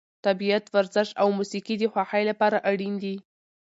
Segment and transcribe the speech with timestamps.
[0.25, 3.15] طبیعت، ورزش او موسیقي د خوښۍ لپاره اړین دي.